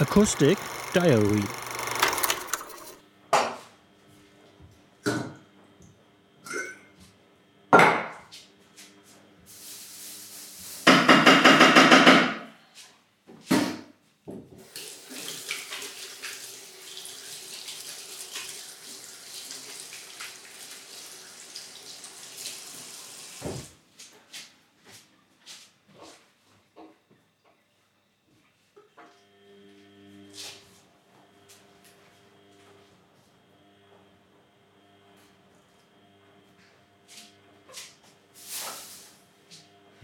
Acoustic 0.00 0.58
Diary 0.92 1.67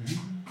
Mm-hmm. 0.02 0.43